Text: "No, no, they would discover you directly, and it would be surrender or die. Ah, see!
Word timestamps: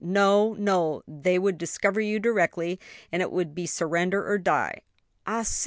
"No, 0.03 0.53
no, 0.55 1.03
they 1.07 1.37
would 1.37 1.59
discover 1.59 2.01
you 2.01 2.17
directly, 2.19 2.79
and 3.11 3.21
it 3.21 3.31
would 3.31 3.53
be 3.53 3.67
surrender 3.67 4.25
or 4.27 4.39
die. 4.39 4.81
Ah, 5.27 5.43
see! 5.43 5.59